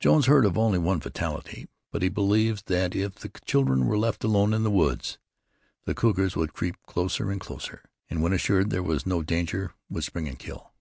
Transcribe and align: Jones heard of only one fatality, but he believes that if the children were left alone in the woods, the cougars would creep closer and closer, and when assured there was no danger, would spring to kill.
Jones 0.00 0.26
heard 0.26 0.44
of 0.44 0.58
only 0.58 0.78
one 0.78 1.00
fatality, 1.00 1.66
but 1.90 2.02
he 2.02 2.10
believes 2.10 2.64
that 2.64 2.94
if 2.94 3.14
the 3.14 3.30
children 3.46 3.86
were 3.86 3.96
left 3.96 4.22
alone 4.22 4.52
in 4.52 4.64
the 4.64 4.70
woods, 4.70 5.16
the 5.86 5.94
cougars 5.94 6.36
would 6.36 6.52
creep 6.52 6.76
closer 6.86 7.30
and 7.30 7.40
closer, 7.40 7.82
and 8.10 8.20
when 8.22 8.34
assured 8.34 8.68
there 8.68 8.82
was 8.82 9.06
no 9.06 9.22
danger, 9.22 9.72
would 9.88 10.04
spring 10.04 10.26
to 10.26 10.34
kill. 10.34 10.74